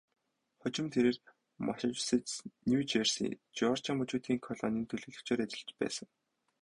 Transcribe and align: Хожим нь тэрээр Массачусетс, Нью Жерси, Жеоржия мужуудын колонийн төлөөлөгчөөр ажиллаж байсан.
Хожим 0.61 0.85
нь 0.87 0.91
тэрээр 0.93 1.17
Массачусетс, 1.67 2.33
Нью 2.69 2.81
Жерси, 2.91 3.25
Жеоржия 3.57 3.93
мужуудын 3.97 4.37
колонийн 4.47 4.87
төлөөлөгчөөр 4.89 5.43
ажиллаж 5.45 5.71
байсан. 5.81 6.07